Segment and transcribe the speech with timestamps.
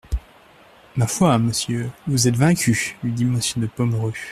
[0.95, 4.13] Ma foi, monsieur, vous êtes vaincu, lui dit Monsieur de Pomereux.